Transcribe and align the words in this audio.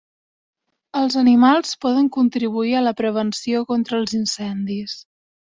Els 1.01 1.17
animals 1.21 1.75
poden 1.85 2.09
contribuir 2.17 2.73
a 2.79 2.83
la 2.89 2.97
prevenció 3.03 3.63
contra 3.73 4.01
els 4.03 4.17
incendis. 4.23 4.99